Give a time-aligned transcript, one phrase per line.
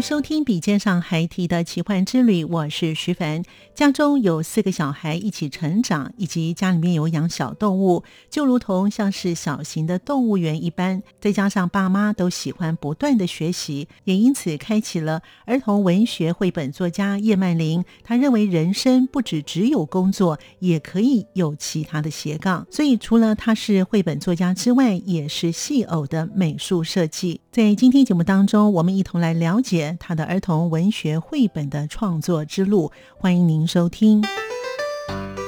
[0.00, 3.42] 收听《笔尖上孩提的奇幻之旅》，我是徐凡。
[3.74, 11.02] 家中有四个小孩一起成长，以及家里面有养小动物，就如同像是小型的动物园一般。
[11.20, 17.84] 再加上爸妈都喜欢不断的学习，也因此开启了儿童文学绘本作家叶曼玲。
[18.02, 22.66] 他认为人生不只只有工作，也可以有其他的斜杠。
[22.70, 27.40] 所以除了他是绘本作家之外，也是戏偶的美术设计。
[27.52, 32.92] 在今天节目当中，我们一同来了解他的儿童文学绘本的创作之路。
[33.16, 34.22] 欢迎您收听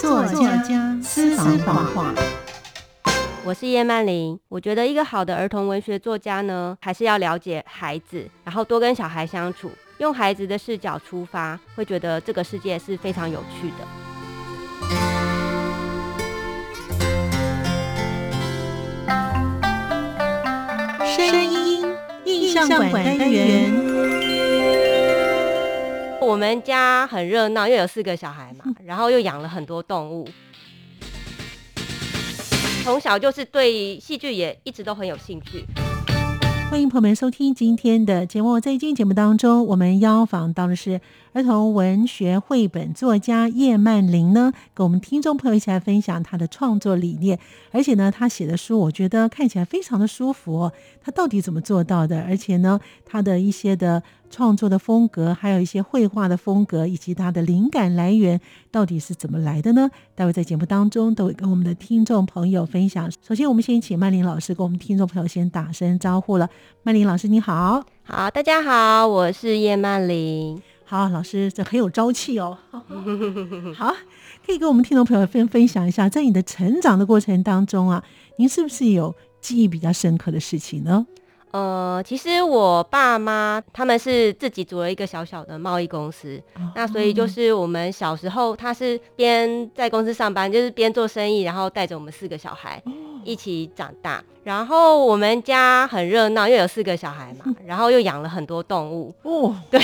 [0.00, 2.14] 作家私房话。
[3.44, 4.38] 我是叶曼玲。
[4.48, 13.86] 我觉得一个好的儿童文学作家呢，还是要了解孩子，然后多跟小孩相处，用孩子的视角出发，会觉得这个世界是非常有趣的。
[21.16, 21.84] 声音
[22.24, 23.89] 印象馆单元。
[26.30, 30.28] 我们家很热闹，因为有四个小孩嘛，然后又养了很多动物。
[32.84, 35.64] 从小就是对戏剧也一直都很有兴趣。
[36.70, 38.60] 欢迎朋友们收听今天的节目。
[38.60, 41.00] 在今天节目当中，我们邀访到的是
[41.32, 47.40] 儿童文学绘本作家叶曼玲呢，跟我们听众朋友一起来分享她的创作理念。
[47.72, 50.62] 而且呢，她写的书我觉得看起来非常的舒服。
[50.62, 50.72] 哦。
[51.02, 52.22] 她到底怎么做到的？
[52.22, 59.90] 而且呢，她的一些的创作的风格，还有一些绘画的风格，以及他的灵感来源到底是怎么来的呢？
[60.14, 63.10] 待会在节目当中都会跟我们的听众朋友分享。
[63.20, 66.48] 首先，我们先请曼玲老师跟我们听众朋友先打声招呼了。
[66.84, 70.62] 曼玲老师，你好，好，大家好，我是叶曼玲。
[70.84, 72.56] 好，老师，这很有朝气哦。
[73.76, 73.94] 好，
[74.46, 78.02] 可以跟我们听众朋友分分享一下，在你的成长的过程当中啊，
[78.38, 81.06] 您是不是有记忆比较深刻的事情呢？
[81.52, 86.40] 呃，其实我爸妈他们是自己组了一个小小的贸易公司，
[86.74, 92.82] 那所以就是我们小时候，他是边在公司上班，就是边做生意，然后带着我们四个小孩
[93.24, 94.22] 一起长大。
[94.42, 99.14] 然后我们家很热闹，因为有四个小孩嘛， 然后又养了很多动物。
[99.22, 99.78] 哦， 对，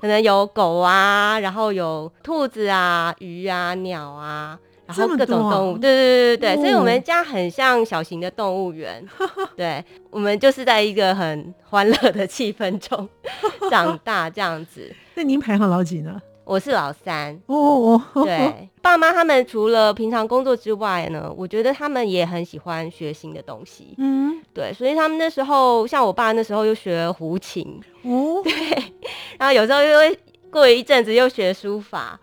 [0.00, 4.58] 可能有狗啊，然后有兔子啊、鱼啊、鸟啊。
[4.86, 9.02] 然后各种动物，对对对对对，所以我们家很像小型的动物园。
[9.56, 13.08] 对，我们就是在一个很欢乐的气氛中
[13.70, 14.94] 长大，这样子。
[15.14, 16.20] 那您排行老几呢？
[16.44, 17.40] 我是老三。
[17.46, 23.94] 哦，对， 爸妈他们除了平常工作之外呢，我觉得他们也很喜欢学新的东西。
[23.98, 27.80] 嗯，对，所以他们那时候，像我爸那时候又学胡琴。
[28.02, 28.52] 哦，对，
[29.38, 30.18] 然后有时候又会。
[30.52, 32.20] 过一阵子又学书法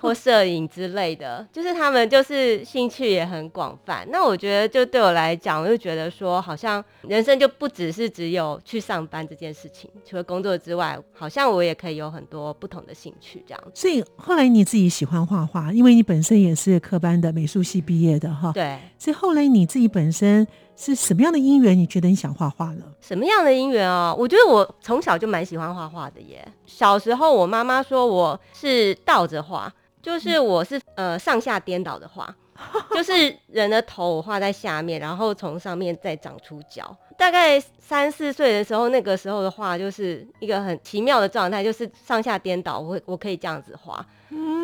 [0.00, 4.06] 或摄影之类的，就是他们就是兴趣也很广泛。
[4.10, 13.60] 那我觉得就对我来讲，我就觉得说，好像人生就不只是只有去上班这件事情，除了工作之外，好像我也可以有很多不同的兴趣这样。
[13.74, 18.52] 所以后来你自己喜欢画画，因为你本身也是科班的美术系毕业的哈。
[18.52, 18.78] 对。
[18.96, 20.46] 所以后来你自己本身。
[20.84, 21.78] 是什么样的因缘？
[21.78, 22.82] 你觉得你想画画了？
[23.00, 24.12] 什么样的因缘啊？
[24.12, 26.44] 我觉得我从小就蛮喜欢画画的耶。
[26.66, 32.34] 小时候我妈妈说我是倒着画，就是我是呃上下颠倒的画，
[32.92, 36.96] 就是人的头我画在下面，然后从上面再长出脚。
[37.16, 44.04] 大概三四岁的时候，那个时候的画就是一个很奇妙的状态，就是上下颠倒，我我可以这样子画。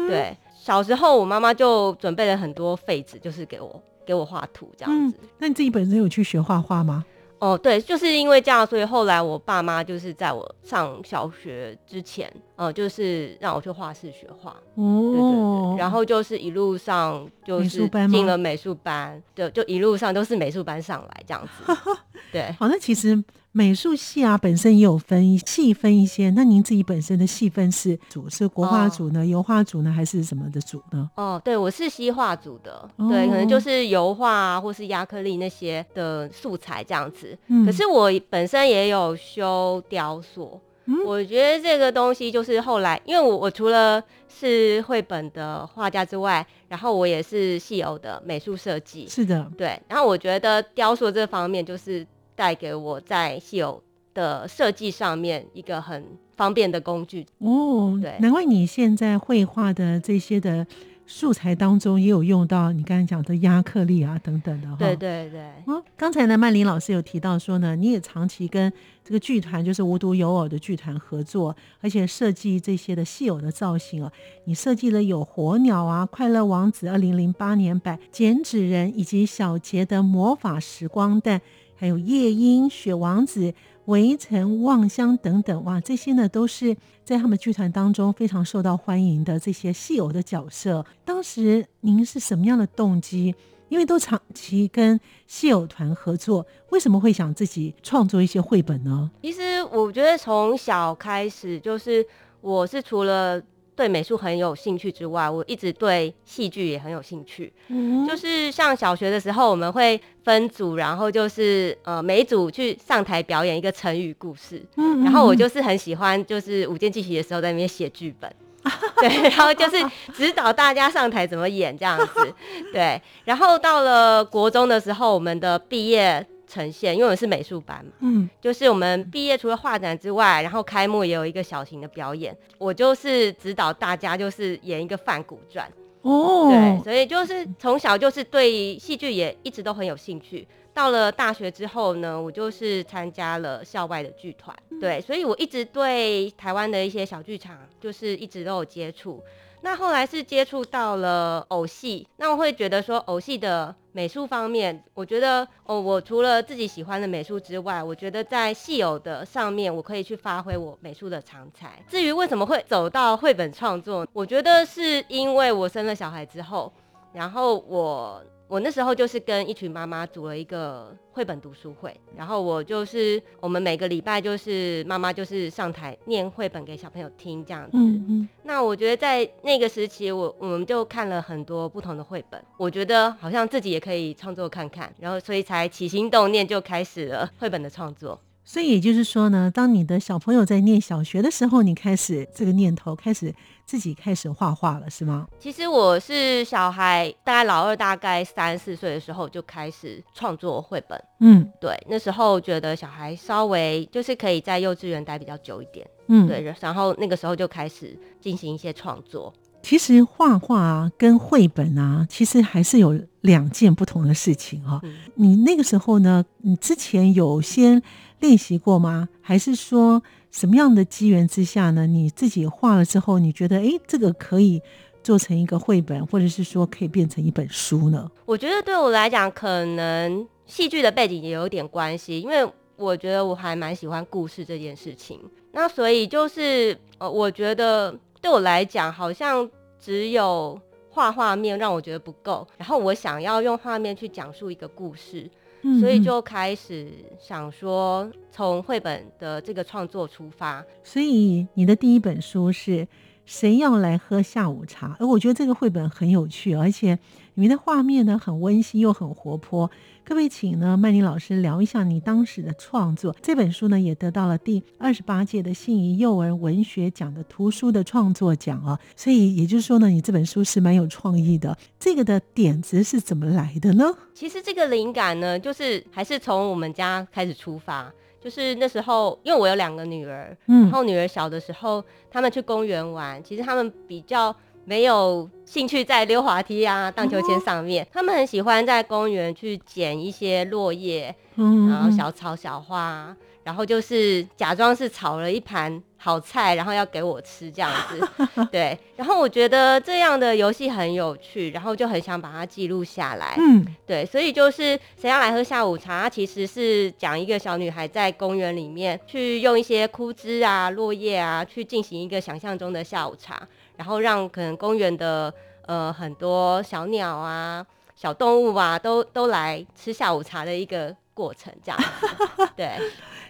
[0.09, 3.81] 对，小时候我妈妈就准备了很多废纸，就是给我。
[4.09, 7.05] 给我画图这样子，那你自己本身有去学画画吗？
[7.41, 14.51] 哦，对，就是因为这样，所以后来我爸妈就是在我上小学之前，呃，就是让我去画室学画。
[14.77, 21.77] 哦，对对对，然后就是一路上就是进了美术班，对，就一路上都是美术班上来这样子。
[22.33, 23.23] 对，好，那其实
[23.53, 26.31] 美术系啊本身也有分细分一些。
[26.31, 31.11] 那您自己本身的细分是组是国画组呢、油画组呢，还是什么的组呢？
[31.17, 37.37] 哦，对，我是西画组的，对，可能就是油画啊，或是亚克力那些的素材这样子。
[37.49, 40.61] 嗯可是我本身也有修雕塑。
[41.05, 49.79] 我觉得这个东西就是后来，因为我我除了是绘本的画家之外，然后我也是戏偶的美术设计，是的，对。
[49.87, 52.07] 然后我觉得雕塑这方面就是
[52.39, 53.83] 带给我在戏偶
[54.15, 56.05] 的设计上面一个很
[56.37, 57.27] 方便的工具。
[57.39, 60.65] 哦，对难怪你现在绘画的这些的
[61.05, 64.77] 素材当中也有用到你刚才讲的亚克力啊等等的哈。
[64.79, 74.13] 对对对，哦，刚才呢，曼玲老师有提到说呢，你也长期跟这个剧团，就是无独有偶的剧团合作，而且设计这些的戏偶的造型哦。
[74.45, 81.41] 你设计了有火鸟啊、快乐王子、二零零八年版、剪纸人以及小杰的魔法时光蛋，
[81.79, 83.55] 还有夜莺、雪王子、
[83.85, 90.85] 围城、望乡等等，哇，这些呢都是在他们剧团当中非常受到欢迎的这些戏偶的角色。
[91.05, 93.33] 当时您是什么样的动机？
[93.69, 99.11] 因为都长期跟戏偶团合作，为什么会想自己创作一些绘本呢？
[99.23, 102.05] 其实我觉得从小开始，就是
[102.41, 103.41] 我是除了
[103.79, 107.53] 对美术很有兴趣之外，我一直对戏剧也很有兴趣。
[107.69, 118.29] 嗯就是上小学的时候，我们会分组，然后就是呃每组去上台表演一个成语故事，嗯然后我就是很喜欢，就是午间剧习的时候在那边写剧本。
[119.01, 119.77] 对，然后就是
[120.13, 122.35] 指导大家上台怎么演这样子，
[122.75, 123.01] 对。
[123.25, 128.29] 然后到了国中的时候，我们的毕业呈现，因为我们是美术班嘛，嗯。
[128.41, 135.71] 就是我们毕业除了画展之外，然后开幕也有一个小型的表演，我就是指导大家就是演一个范古传，
[136.03, 140.49] 哦，对，所以就是从小就是对戏剧也一直都很有兴趣。
[140.73, 149.21] 到了大学之后呢，我就是参加了校外的剧团，对，所以我一直对台湾的一些小剧场就是一直都有接触。
[149.61, 161.83] 那后来是接触到了偶戏，那我会觉得说偶戏的美术方面，我觉得哦，我除了自己喜欢的美术之外，我觉得在戏偶的上面，我可以去发挥我美术的长才。
[161.89, 166.73] 至于为什么会走到绘本创作，我觉得是因为我生了小孩之后，
[167.13, 177.73] 然后我我那时候就是跟一群妈妈组了一个绘本读书会，然后我就是我们每个礼拜就是妈妈就是上台念绘本给小朋友听这样子。
[177.75, 188.19] 嗯嗯那我觉得在那个时期我，我们就看了很多不同的绘本，我觉得好像自己也可以创作看看，然后所以才起心动念就开始了绘本的创作。
[188.45, 193.35] 所以也就是说呢，当你的小朋友在念小学的时候，你开始这个念头，开始
[193.69, 195.27] 自己开始画画了，是吗？
[195.39, 200.99] 其实我是小孩，大概老二大概三四岁的时候就开始创作绘本。
[201.21, 209.31] 嗯对，那时候觉得小孩稍微就是可以在幼稚园待比较久一点，嗯，对，然后那个时候就开始进行一些创作。
[209.61, 217.83] 其实画画啊跟绘本啊，其实还是有两件不同的事情哈、嗯你那个时候呢，你之前有先
[218.21, 219.09] 练习过吗？
[219.21, 220.03] 还是说
[220.39, 221.85] 什么样的机缘之下呢？
[221.85, 224.63] 你自己画了之后，你觉得诶，这个可以
[225.03, 228.09] 做成一个绘本，或者是说可以变成一本书呢？
[228.25, 235.19] 我觉得对我来讲，可能戏剧的背景也有点关系，因为我觉得我还蛮喜欢故事这件事情。
[235.51, 240.57] 那所以就是呃，我觉得对我来讲，好像只有
[240.89, 245.29] 画画面让我觉得不够，然后我想要用画面去讲述一个故事，
[245.63, 246.89] 嗯所以嗯就开始
[247.19, 250.65] 想说从绘本的这个创作出发。
[250.83, 252.87] 所以你的第一本书是
[253.27, 254.97] 谁要来喝下午茶？
[254.99, 256.99] 而我觉得这个绘本很有趣，而且
[257.39, 259.71] 里面的画面呢很温馨又很活泼。
[260.03, 263.15] 可不可以请呢曼妮老师聊一下你当时的创作？
[263.23, 268.77] 这本书呢也得到了第二十八届的信宜幼儿文学奖的图书的创作奖啊。
[268.97, 271.57] 所以也就是说呢，你这本书是蛮有创意的。
[271.79, 273.95] 这个的点子是怎么来的呢？
[274.13, 277.93] 其实这个灵感呢，就是还是从我们家开始出发。
[278.21, 284.35] 就是那时候，因为我有两个女儿，嗯然嗯后女儿小的时候，他们去公园玩，其实他们比较
[284.69, 298.09] 没有兴趣在溜滑梯啊、荡秋千上面，他们很喜欢在公园去捡一些落叶，嗯然后小草、小花，然后就是假装是炒了一盘好菜，然后要给我吃这样子。
[298.53, 303.37] 对，然后我觉得这样的游戏很有趣，然后就很想把它记录下来。
[303.39, 303.65] 嗯。
[303.87, 313.49] 对，所以就是谁要来喝下午茶，它其实是讲一个小女孩在公园里面去用一些枯枝啊、落叶啊，去进行一个想象中的下午茶，
[313.79, 315.33] 然后让可能公园的
[315.67, 321.81] 呃很多小鸟啊、小动物啊都都来吃下午茶的一个过程这样。
[322.57, 322.77] 对，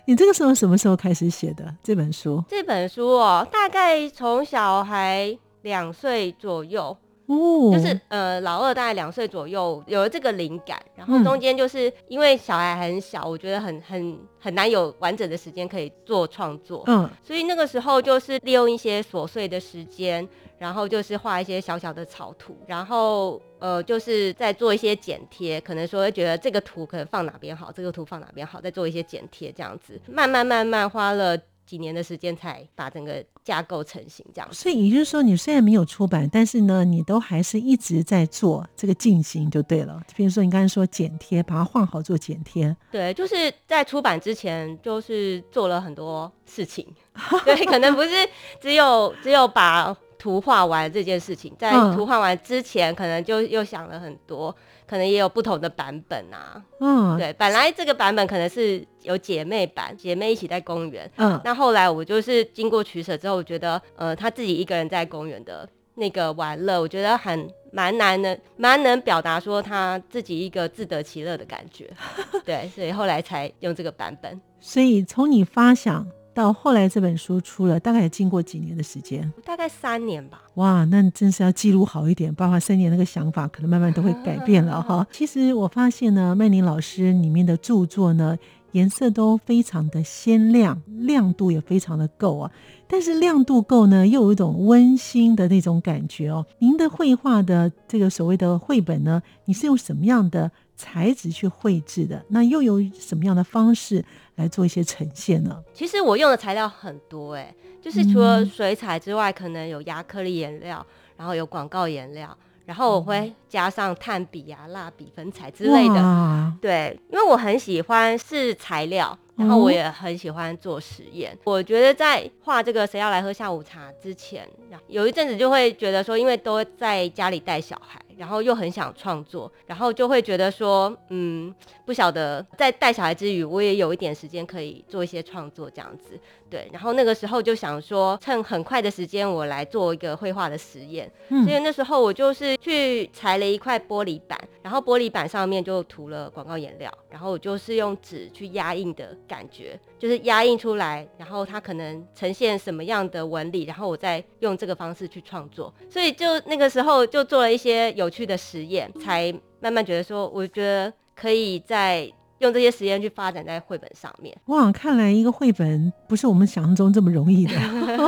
[0.06, 2.42] 你这个时候什么时候开始写的这本书？
[2.48, 6.96] 这本书哦，大概从小孩两岁左右。
[7.28, 31.38] 哦，就是呃，老二大概两岁左右有了这个灵感，然后中间就是因为小孩很小，我觉得很很很难有完整的时间可以做创作，嗯，所以那个时候就是利用一些琐碎的时间，然后就是画一些小小的草图，然后呃，就是在做一些剪贴，可能说会觉得这个图可能放哪边好，这个图放哪边好，再做一些剪贴这样子，慢慢慢慢花了。
[31.68, 34.48] 几年的时间才把整个架构成型，这样。
[34.50, 40.00] 所以也就是说，你虽然没有出版，但是呢，你都还是一直在做这个进行就对了。
[40.16, 42.74] 比如说，你刚才说剪贴，把它画好做剪贴。
[42.90, 46.86] 对，就是在出版之前，就是做了很多事情。
[47.44, 48.10] 对，可能不是
[48.58, 54.54] 只有只有把图画完这件事情，在图画完之前，可能就又想了很多。
[54.88, 71.90] 可能也有不同的版本啊，嗯，对，本来这个版本可能是有姐妹版，姐妹一起在公园，嗯，那后来我就是经过取舍之后，我觉得，呃，他自己一个人在公园的那个玩乐，我觉得很蛮难的，蛮能表达说他自己一个自得其乐的感觉，
[72.46, 74.40] 对，所以后来才用这个版本。
[74.58, 76.06] 所以从你发想。
[76.38, 79.28] 到后来这本书出了，大概也经过几年的时间？
[79.44, 80.40] 大概三年吧。
[80.54, 85.04] 哇，那真是要记录好一点，包括三年那个想法，可能慢慢都会改变了哈。
[85.10, 88.38] 其实我发现呢，曼宁老师里面的著作呢，
[88.70, 92.48] 颜色都非常的鲜亮，亮度也非常的够啊。
[92.86, 96.46] 但是亮度够呢，又有一种温馨的那种感觉哦。
[96.60, 102.24] 您的绘画的这个所谓的绘本呢，你是用什么样的材质去绘制的？
[102.28, 104.04] 那又有什么样的方式？
[104.38, 105.62] 来做一些呈现呢？
[105.74, 110.84] 其实我用的材料很多哎，就是除了水彩之外，可能有亚克力颜料，
[111.16, 116.52] 然后有广告颜料，然后我会加上炭笔啊、蜡笔、粉彩之类的。
[116.60, 121.36] 对，因为我很喜欢试材料，然后我也很喜欢做实验。
[121.44, 124.48] 我觉得在画这个谁要来喝下午茶之前，
[124.86, 128.00] 有一阵子就会觉得说，因为都在家里带小孩。
[128.18, 131.54] 然后又很想创作，然后就会觉得说，嗯，
[131.86, 136.18] 不晓得在带小孩之余，我也有一点时间可以做一些创作这样子。
[136.50, 141.10] 对，然后那个时候就想说，趁很快的时间，我来做一个绘画的实验。
[141.28, 155.70] 嗯，所以那时候我就是去裁了一块玻璃板，然后玻璃板上面就涂了广告颜料，然后我就是用纸去压印的感觉，就是压印出来，然后它可能呈现什么样的纹理，然后我再用这个方式去创作。
[155.90, 162.10] 所以就那个时候就做了一些有趣的实验，才慢慢觉得说，我觉得可以在。
[162.40, 164.32] 用这些实验去发展在绘本上面。
[164.46, 167.52] 哇，看来一个绘本不是我们想象中这么容易的。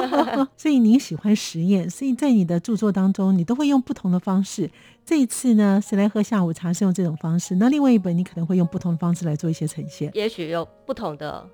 [0.57, 4.71] 所以你喜欢实验，所以在你的著作当中，你都会用不同的方式。
[5.04, 10.09] 这一次呢，谁来喝下午茶是用这种方式，那另外一本你可能会用不同的方式来做一些呈现。
[10.14, 11.45] 也许有不同的。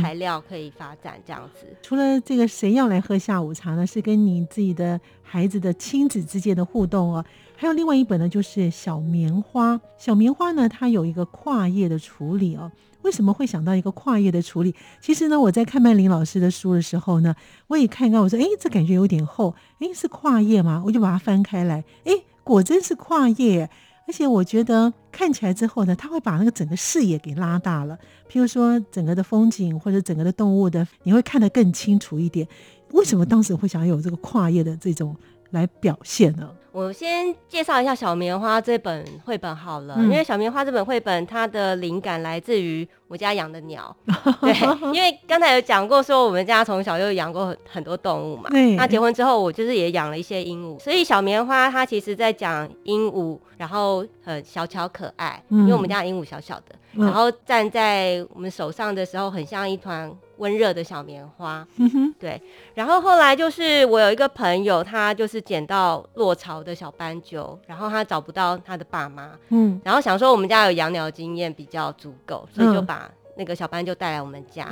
[0.00, 1.66] 材料可以发展这样子。
[1.82, 3.86] 除了这个，谁要来喝下午茶呢？
[3.86, 7.24] 是跟你自己的孩子的亲子之间的互动哦。
[7.56, 9.80] 还有另外一本呢，就是小棉花。
[9.96, 12.70] 小棉花呢，它有一个跨页的处理哦。
[13.02, 14.74] 为什么会想到一个跨页的处理？
[15.00, 17.34] 其实呢，我在看曼玲老师的书的时候呢，
[17.68, 20.82] 我也看到，我说，哎，这感觉有点厚，哎，是跨页吗？
[20.84, 22.12] 我就把它翻开来，哎，
[22.44, 23.70] 果真是跨页。
[24.08, 27.96] 而且我觉得看起来之后呢，它会把那个整个视野给拉大了。
[28.28, 32.48] 譬如说，整个的风景或者整个的动物的，你会看得更清楚一点。
[32.92, 35.14] 为什么当时会想有这个跨页的这种
[35.50, 36.50] 来表现呢？
[36.72, 43.94] 我先介绍一下《小棉花》这本绘本好了，因为《小棉花》这本绘本它的灵感来自于我家养的鸟。
[44.40, 44.54] 对，
[44.94, 48.48] 因为刚才有讲过说我们家从小就养过很多动物嘛。
[48.76, 60.14] 那结婚之后，我就是也养了一些鹦鹉，所以《小棉花》它其实在讲鹦鹉，然后很小巧可爱，因为我们家鹦鹉小小的，然后站在我们手上的时候，很像一团。
[60.38, 62.40] 温热的小棉花，嗯对。
[62.72, 72.97] 然后后来就是我有一个朋友，他就是捡到落巢的小斑鸠，然后他找不到他的爸妈，嗯，然后想说我们家有养鸟经验比较足够，所以就把
[73.38, 74.68] 那个小班就带来我们家，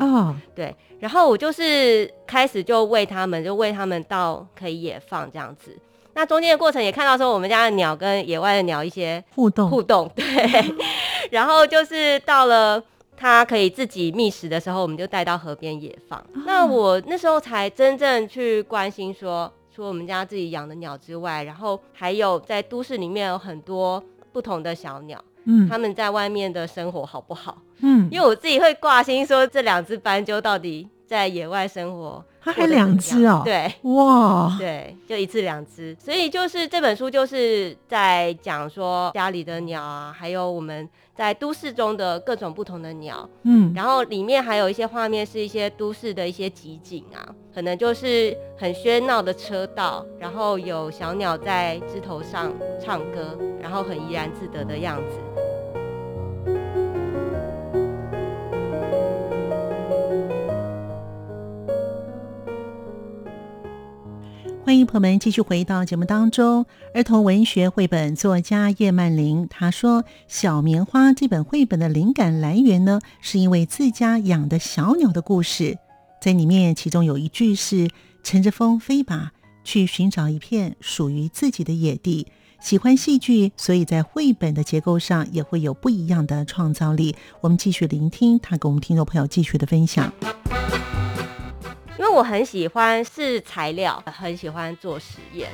[0.55, 0.75] 对。
[1.01, 5.75] 然后我就是开始就喂他们，就喂他们到可以野放这样子。
[6.13, 10.25] 那中间的过程也看到说我们家的鸟跟野外的鸟一些互动互动，对。
[11.31, 12.83] 然后就是到了。
[13.19, 16.23] 它可以自己觅食的时候，我们就带到河边野放。
[16.45, 24.05] 那我那时候才真正去关心说，除了我们家自己养的鸟之外，然后还有在都市里面有很多
[24.35, 27.57] 不同的小鸟，嗯，他们在外面的生活好不好？
[27.81, 55.19] 嗯，因为我自己会挂心说，这两只斑鸠到底在野外生活它还两只哦，对，哇，对，就一次两只，所以就是这本书就是在讲说家里的鸟啊，还有我们在都市中的各种不同的鸟，嗯，然后里面还有一些画面是一些都市的一些集景啊，可能就是很喧闹的车道，然后有小鸟在枝头上唱歌，然后很怡然自得的样子。
[64.67, 66.67] 欢迎朋友们继续回到节目当中。
[66.93, 75.79] 儿童文学绘本作家叶曼玲她说：“小棉花这本绘本的灵感来源呢，是因为自家养的小鸟的故事。
[76.21, 77.89] 在里面，其中有一句是
[78.25, 79.31] ‘乘着风飞吧，
[79.63, 82.27] 去寻找一片属于自己的野地’。
[82.59, 87.15] 喜欢戏剧，所以在绘本的结构上也会有不一样的创造力。
[87.41, 90.13] 我们继续聆听他跟我们听众朋友继续的分享。”
[91.99, 95.51] 因为我很喜欢试材料，很喜欢做实验。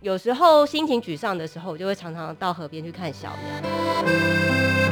[0.00, 4.89] 有时候心情沮丧的时候，我就会常常到河边去看小鸟。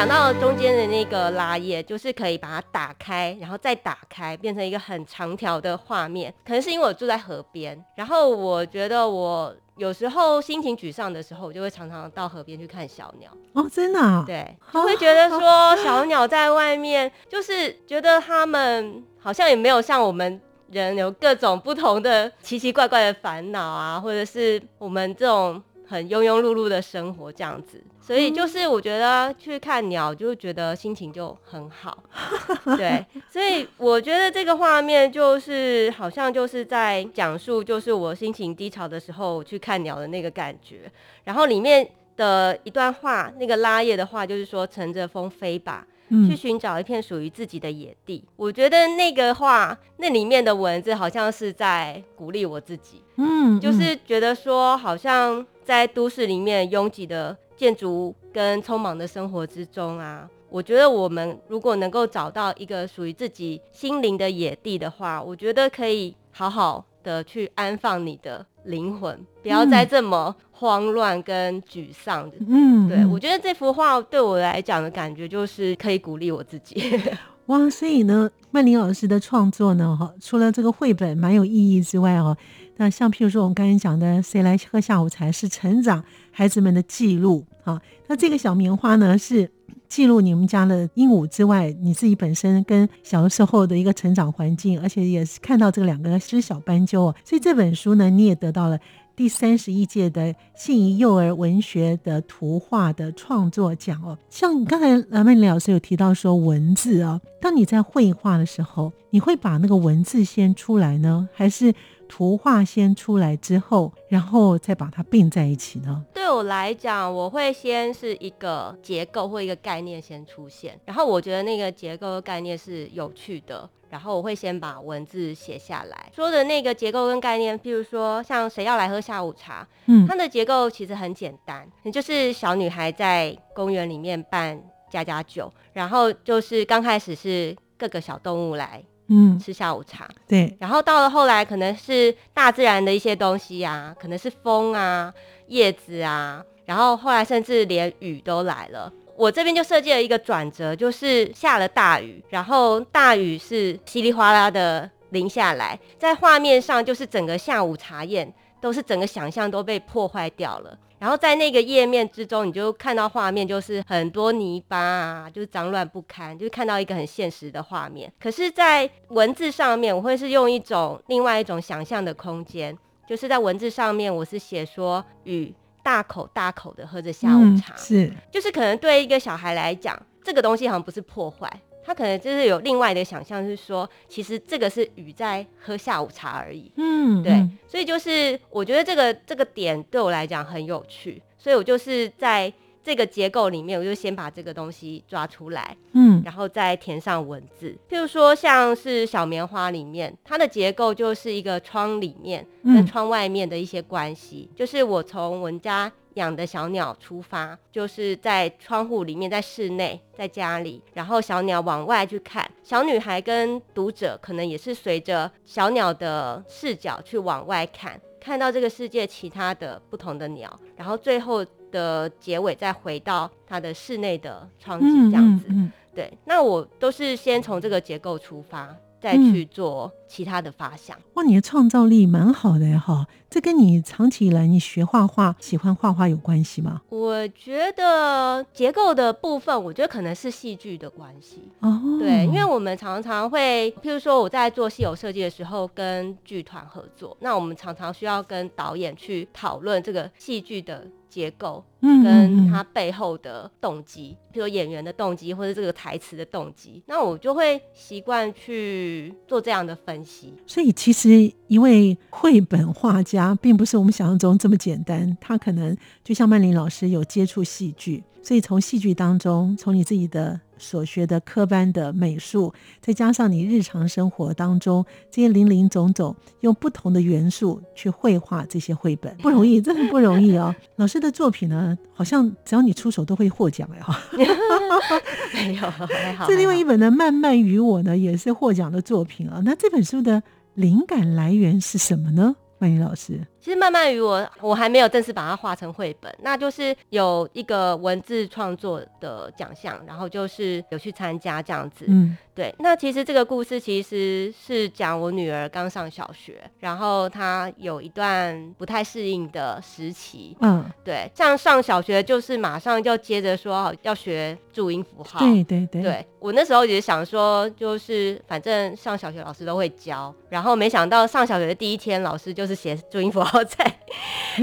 [0.00, 6.32] 讲到中间的那个拉页，就是可以把它打开，然后再打开，变成一个很长条的画面。
[6.42, 9.54] 可能是因为我住在河边，然后我觉得我。
[9.76, 13.30] 有时候心情沮丧的时候，我就会常常到河边去看小鸟。
[13.52, 14.24] 哦，真的？
[14.26, 20.40] 对， 就会觉得说小鸟在外面，就是觉得它们好像也没有像我们
[20.70, 25.62] 人有各种不同的奇奇怪怪的烦恼啊，或者是我们这种。
[25.90, 32.02] 很庸庸碌碌的生活这样子，所以就是我觉得去看鸟，就觉得心情就很好。
[32.76, 40.90] 对，所以我觉得这个画面就是好像就是在讲述，就是我心情低潮的时候去看鸟的那个感觉。
[41.24, 45.86] 然后里面的一段话，那个拉页的话，就是说乘着风飞吧。
[46.28, 48.24] 去寻找一片属于自己的野地。
[48.34, 53.00] 我觉得那个话，那里面的文字好像是在鼓励我自己。
[53.14, 70.34] 嗯，就是觉得说，好像在都市里面拥挤的建筑跟匆忙的生活之中啊，我觉得我们如果能够找到一个属于自己心灵的野地的话，我觉得可以好好的去安放你的灵魂，不要再这么。
[70.52, 77.00] 慌乱跟沮丧的，嗯，对我觉得这幅画对我来讲的感觉就是可以鼓励我自己。
[77.46, 82.36] 哇，所以呢，曼玲老师的创作呢，哈，除了这个绘本蛮有意义之外，哦，
[82.76, 89.50] 那像譬如说我们刚才讲的《谁来喝下午茶》是成长孩子们的记录，好，那这个小棉花呢是
[89.88, 98.78] 记录你们家的鹦鹉之外，你自己本身跟小的时候的一个成长环境，而且也是看到这两个是小斑鸠哦，所以这本书呢，你也得到了。
[99.16, 111.74] 第三十一届的信宜幼儿文学的图画的创作奖哦，像刚才蓝曼老师有提到说文字啊，当你在绘画的时候，你会把那个文字先出来呢，还是
[112.10, 116.04] 图画先出来之后，然后再把它并在一起呢？
[116.12, 123.70] 对我来讲，我会先是一个结构或一个概念先出现，然后我觉得那个结构概念是有趣的。
[123.88, 134.56] 然后我会先把文字写下来，说的那个结构跟概念，譬如说像谁要来喝下午茶，嗯，它的结构其实很简单，就是小女孩在公园里面办
[134.88, 138.80] 家家酒，然后就是刚开始是各个小动物来，
[139.12, 145.12] 嗯，吃下午茶，对，然后到了后来可能是大自然的一些东西啊，可能是风啊、
[145.48, 148.92] 叶子啊，然后后来甚至连雨都来了。
[149.16, 160.78] 我这边就设计了一个转折，就是下了大雨，然后大雨是稀里哗啦的淋下来，在画面上就是整个下午茶宴都是整个想象都被破坏掉了。
[161.00, 168.12] 然后在那个页面之中，你就看到画面就是很多泥巴啊，就是脏乱不堪，就是看到一个很现实的画面。
[168.20, 172.76] 可是，在文字上面，我会是用一种另外一种想象的空间，
[173.08, 175.52] 就是在文字上面，我是写说雨。
[175.82, 181.50] 大口大口的喝着下午茶，是，就是可能对一个小孩来讲，这个东西好像不是破坏，
[181.84, 186.70] 他可能就是有另外的想象，是说，其实这个是雨在喝下午茶而已。
[186.76, 192.52] 嗯，对，所以就是我觉得这个这个点对我来讲很有趣，所以我就是在。
[192.82, 197.76] 这个结构里面，我就先把这个东西抓出来，嗯，然后再填上文字。
[197.90, 204.48] 譬如说，像是小棉花里面，它的结构就是一个窗里面跟窗外面的一些关系。
[204.56, 212.50] 就是我从我们家养的小鸟出发，就是在窗户里面，在室内，在家里，然后小鸟往外去看。
[212.62, 221.44] 小女孩跟读者可能也是随着小鸟的视角去往外看，看到这个世界其他的不同的鸟，然后最后。
[221.70, 225.46] 的结尾再回到它的室内的窗景这样子，
[225.94, 228.74] 对，那我都是先从这个结构出发。
[229.00, 230.96] 再去做其他的发想。
[231.14, 233.06] 哇，你的创造力蛮好的哈！
[233.28, 236.82] 这跟你长期以来你学画画、喜欢画画有关系吗？
[236.88, 241.80] 我觉得结构的部分，我觉得可能是戏剧的关系哦。
[241.98, 250.86] 对，因为我们常常会，譬如说我在做戏偶设计的时候，跟剧团合作，那我们常常需要跟导演去讨论这个戏剧的。
[251.10, 260.32] 结构，跟他背后的动机，比如演员的动机或者这个台词的动机，那我就会习惯去做这样的分析。
[260.46, 265.14] 所以，其实一位绘本画家，并不是我们想象中这么简单。
[265.20, 270.40] 他可能就像曼玲老师有接触戏剧，所以从戏剧当中，从你自己的。
[270.60, 280.54] 所学的科班的美术，再加上你日常生活当中这些零零总总，用不同的元素去绘画这些绘本，不容易，真的不容易哦。
[280.76, 283.98] 老师的作品呢，好像只要你出手都会获奖哎哈。
[285.32, 286.26] 没有，还好。
[286.26, 289.40] 这另外一本呢，《慢慢与我》呢，也是获奖的作品啊。
[289.44, 290.22] 那这本书的
[290.54, 292.36] 灵感来源是什么呢？
[292.58, 301.86] 曼怡老师，其实慢慢与我，我还没有正式把它画成绘本，那就是有一个文字创作的奖项，然后就是有去参加这样子。
[301.88, 302.54] 嗯，对。
[302.58, 310.36] 那其实这个故事其实是讲我女儿刚上小学，然后她有一段不太适应的时期。
[310.40, 311.10] 嗯，对。
[311.14, 315.18] 像上小学就是马上就接着说要学注音符号。
[315.18, 315.80] 对对对。
[315.80, 322.50] 对我那时候也想说，就是反正上小学老师都会教，然后没想到上小学的第一天，老师就是。
[322.50, 323.78] 是写注音符号 在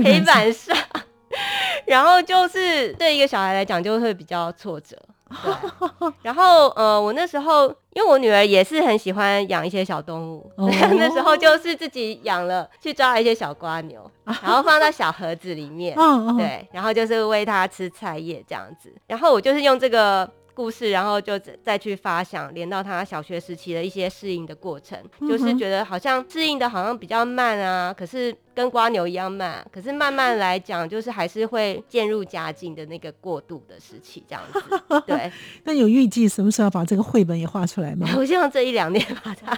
[0.03, 0.75] 黑板上，
[1.85, 4.97] 然后就是对一个小孩来讲就会比较挫折。
[6.23, 15.93] 然后呃，我那时候因为我女儿也是很喜欢养一些小动物，那时候就是自己养了，去抓一些小瓜牛，然后放到小盒子里面，
[16.37, 18.89] 对，然后就是喂它吃菜叶这样子。
[19.05, 20.29] 然后我就是用这个。
[20.53, 24.97] 故事，然后就再去发想，连到他小学时期的一些适应的过程，
[25.29, 28.35] 就是觉得好像适应的好像比较慢啊，可是。
[28.57, 34.59] 跟瓜牛一样慢，可是慢慢来讲，就是还是会渐入佳境的那个过渡的时期，这样子。
[35.05, 35.31] 对，
[35.63, 38.09] 那有预计什么时候把这个绘本也画出来吗？
[38.17, 39.55] 我希望这一两年把它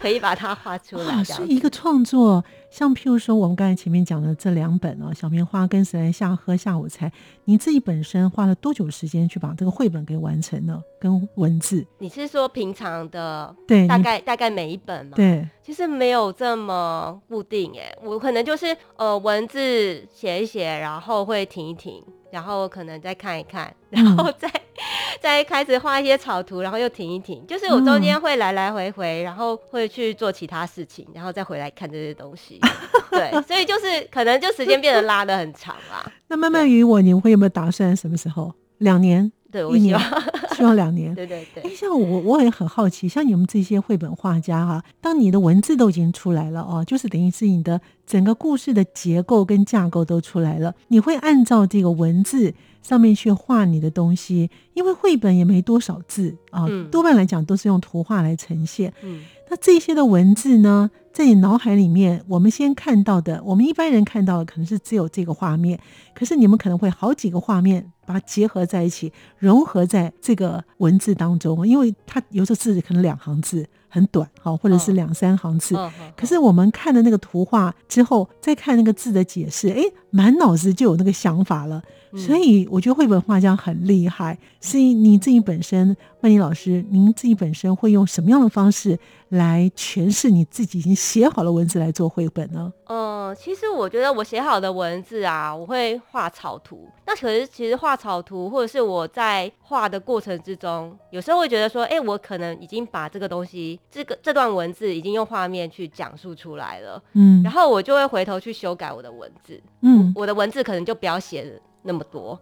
[0.00, 1.22] 可以把它画出来。
[1.22, 7.06] 是一个创作，像譬如说我们刚才前面讲的这两本哦，《小棉花》跟《谁来下喝下午茶》，
[7.44, 10.82] 你自己本身花了多久时间去把这个绘本给完成呢？
[10.98, 11.84] 跟文字？
[11.98, 13.54] 你是说平常的？
[13.68, 15.12] 对，大概大概每一本吗？
[15.16, 15.46] 对。
[15.64, 24.50] 其实没有这么固定哎，我可能就是呃文字写一写，然后会停一停，然后可能再看一看， 然后再
[25.22, 32.58] 再开始画一些草图，然后又停一停，就是我中间会来来回回，然后会去做其他事情，然后再回来看这些东西。
[33.12, 36.10] 对，所以就是可能就时间变得拉的很长啦。
[36.28, 38.52] 那慢慢与我，你会有没有打算什么时候？
[38.78, 39.30] 两年？
[39.52, 40.02] 对，我希望
[40.56, 41.14] 希望两年。
[41.14, 41.62] 对对对。
[41.62, 58.92] 哎，像我我也很好奇，像你们这些绘本画家哈，当你的文字都已经出来了哦，就是等于是你的整个故事的结构跟架构都出来了，你会按照这个文字上面去画你的东西，因为绘本也没多少字啊，多半来讲都是用图画来呈现。
[59.02, 59.20] 嗯。
[59.50, 65.78] 那这些的文字呢，在你脑海里面，我们先看到的，我们一般人看到的可能是只有这个画面，
[66.14, 75.76] 可是你们可能会好几个画面把它结合在一起，融合在这个文字当中，因为它有时候字可能两行字很短，好，或者是两三行字，
[76.16, 81.82] 可是我们看了那个图画之后，再看那个字的解释，哎，满脑子就有那个想法了。
[82.14, 88.98] 所以我觉得绘本画家很厉害，是你自己本身，曼妮老师，您自己本身会用什么样的方式
[89.30, 92.70] 来诠释你自己已经写好了文字来做绘本呢？
[92.88, 96.86] 嗯，其实我觉得我写好的文字啊，我会画草图。
[97.06, 107.02] 那可是其实画草图，或者是我在画的过程之中，有时候会觉得说，哎，我可能已经把这个东西，这个这段文字已经用画面去讲述出来了。
[107.12, 109.60] 嗯，然后我就会回头去修改我的文字。
[109.82, 111.60] 嗯，我的文字可能就不要写。
[111.84, 112.38] 那么多，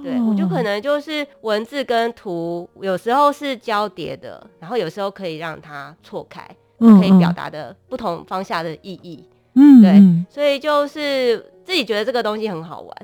[0.00, 9.28] 对我就可能就是文字跟图，有时候是交叠的，然后有时候可以让它错开，可以表达的不同方向的意义。
[9.54, 12.96] 嗯，对，所以就是自己觉得这个东西很好玩。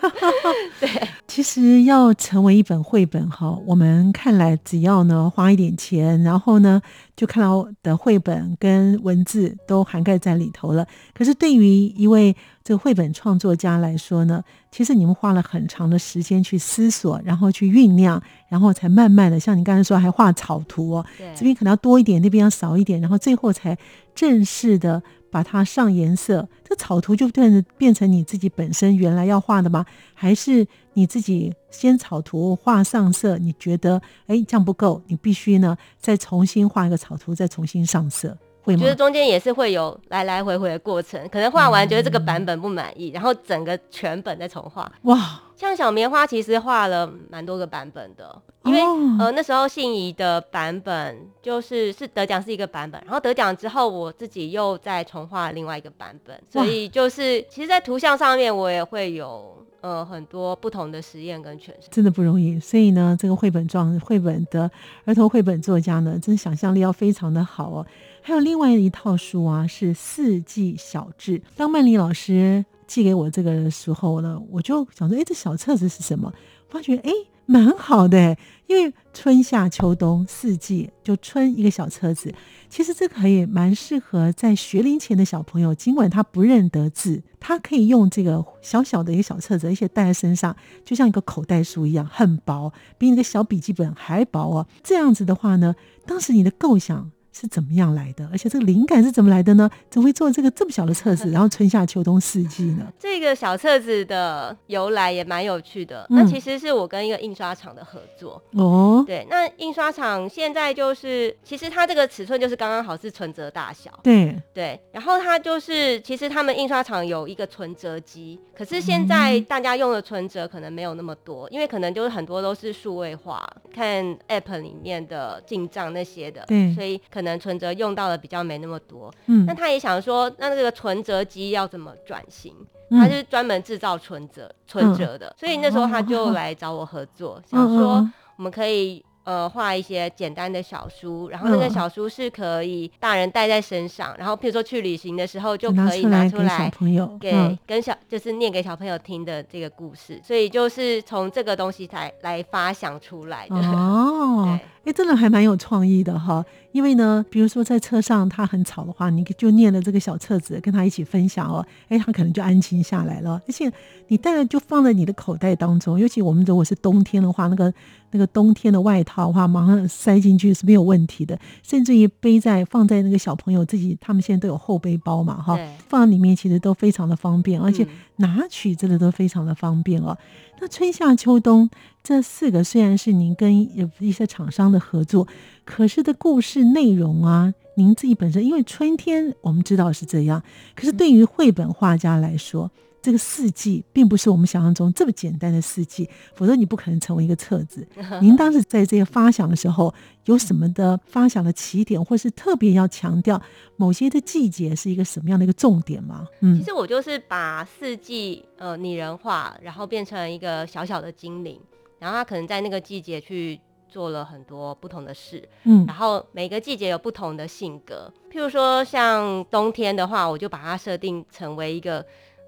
[0.80, 0.88] 对，
[1.34, 6.82] 其实要成为一本绘本哈，我们看来只要呢花一点钱，然后呢
[7.16, 10.86] 就看到的绘本跟文字都涵盖在里头了。
[11.14, 23.78] 可是对于一位这个绘本创作家来说呢，其实你们花了很长的时间去思索，然后去酝酿，然后才慢慢的，像你刚才说还画草图哦，这边可能要多一点，那边要少一点，然后最后才
[24.14, 25.02] 正式的。
[25.32, 29.86] 把它上颜色，这草图就变成变成你自己本身原来要画的吗？
[30.12, 33.38] 还是你自己先草图画上色？
[33.38, 38.36] 你觉得哎这样不够，你必须呢再重新画一个草图，再重新上色。
[38.64, 38.82] 会吗？
[38.82, 44.90] 觉得中间也是会有来来回回的过程，可能画完觉得这个版本不满意，然后整个全本再重画。
[45.02, 48.80] 哇，像小棉花其实画了蛮多个版本的，因为
[49.18, 59.56] 呃那时候信宜的版本就是是得奖是一个版本，然后得奖之后我自己又再重画另外一个版本，所以就是其实，在图像上面我也会有。
[59.82, 62.56] 呃，很多不同的实验跟诠释，真的不容易。
[62.60, 64.70] 所以呢，这个绘本状绘本的
[65.04, 67.84] 儿童绘本作家呢，真想象力要非常的好哦。
[68.22, 71.40] 还有另外一套书啊，是《四季小志》。
[71.56, 76.32] 当曼丽老师寄给我这个时候呢，我就想说，哎，这小册子是什么？
[76.68, 77.10] 发觉，哎。
[77.44, 78.36] 蛮好的，
[78.68, 82.32] 因为春夏秋冬四季，就春一个小册子，
[82.70, 94.68] 其实这可以蛮适合在学龄前的小朋友，尽管他不认得字，他可以用这个小小的一个小册子，而且带在身上，就像一个口袋书一样，很薄，比你的小笔记本还薄哦。
[94.84, 95.74] 这样子的话呢，
[96.06, 97.10] 当时你的构想。
[97.32, 98.28] 是怎么样来的？
[98.30, 99.68] 而且这个灵感是怎么来的呢？
[99.88, 101.30] 怎么会做这个这么小的册子？
[101.30, 102.86] 然后春夏秋冬四季呢？
[103.00, 106.06] 这个小册子的由来也蛮有趣的。
[106.10, 109.02] 那其实是我跟一个印刷厂的合作哦。
[109.06, 113.90] 对，那印刷厂现在就是，其实它这个尺寸就是刚刚好是存折大小。
[114.02, 123.42] 对对，然后它就是，其实他们印刷厂有一个存折机，可是现在大家用的存折可能没有那么多，因为可能就是很多都是数位化，
[123.74, 126.44] 看 App 里面的进账那些的。
[126.46, 127.21] 对，所以可。
[127.22, 132.52] 可能存折用到的比较没那么多，嗯，那他也想说，那这个存折机要怎么转型？
[132.90, 138.04] 他是专门制造存折、存折的，所以那时候他就来找我合作，想说
[138.36, 139.04] 我们可以。
[139.24, 153.54] 呃，画一些简单的小书，然后那个小书是可以大人带在身上，然后譬如说去旅行的时候就可以拿出来给小朋友，给跟小就是念给小朋友听的这个故事，所以就是从这个东西才来发想出来的。
[153.54, 154.58] 哦。
[154.84, 156.44] 哎，真的还蛮有创意的哈。
[156.72, 163.40] 因为呢，比如说在车上他很吵的话，你就念了这个小册子跟他一起分享哦，哎，他可能就安静下来了。
[163.46, 163.70] 而且
[164.08, 167.72] 你带了就放在你的口袋当中，尤其我们如果是冬天的话，那个
[168.10, 171.38] 那个冬天的外套的话，马上塞进去是没有问题的。
[171.62, 177.86] 甚至于背在放在那个小朋友自己，他们现在都有后背包嘛，哈，放在里面其实都非常的方便，而且
[178.22, 180.16] 拿取真的都非常的方便哦。
[180.60, 181.68] 那春夏秋冬
[182.02, 183.60] 这四个虽然是您跟
[183.98, 185.28] 一些厂商的合作。
[185.64, 190.42] 可是的故事内容啊，您自己本身，因为春天我们知道是这样，
[190.74, 192.70] 可是对于绘本画家来说，
[193.02, 197.86] 这个四季并不是我们想象中这么简单的四季，否则你不可能成为一个册子。
[198.22, 199.92] 您当时在这个发想的时候，
[200.26, 203.42] 有什么的发想的起点，或是特别要强调
[203.76, 206.26] 某些的季节是一个什么样的一个重点吗？
[206.40, 211.60] 嗯，其实我就是把四季呃拟人化，然后变成一个小小的精灵，
[211.98, 213.60] 然后他可能在那个季节去。
[213.92, 218.10] 做了很多不同的事，嗯，然后每个季节有不同的性格。
[218.32, 222.02] 譬如说，像冬天的话，我就把它设定成为一个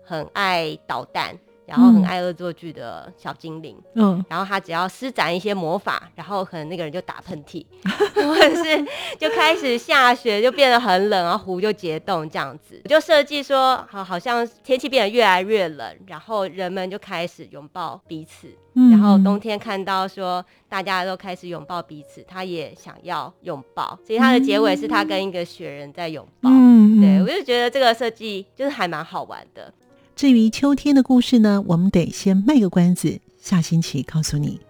[0.04, 1.36] 很爱捣蛋。
[1.66, 7.64] 然后很爱恶作剧的小精灵，嗯，然后他只要施展一些魔法，然后可能那个人就打喷嚏，
[8.14, 8.86] 或者是
[9.18, 12.78] 就开始下雪，就变得很冷，然后湖就结冻这样子。
[12.84, 18.46] 我就设计说，好，好像天气变得越来越冷，然后人们就开始拥抱彼此，
[18.90, 26.50] 然后冬天看到说大家都开始拥抱彼此，他也想要拥抱，所以他的结尾是他跟一个雪人在拥抱。
[26.50, 29.72] 嗯，对我就觉得这个设计就是还蛮好玩的。
[30.16, 34.60] 至于秋天的故事呢，我们得先卖个关子，下星期告诉你。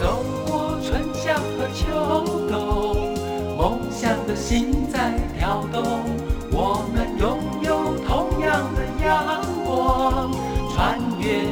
[0.00, 3.16] 走过春夏和秋冬，
[3.56, 5.82] 梦想的心在跳动，
[6.52, 10.32] 我们拥有同样的阳光，
[10.72, 11.42] 穿越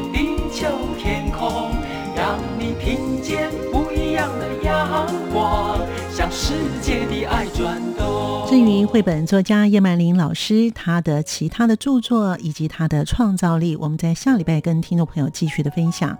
[6.30, 8.46] 世界的爱转动。
[8.48, 16.16] 至于绘本作家叶曼玲老师，他的其他的著作以及他的创造力，我们在下礼拜跟听众朋友继续的分享。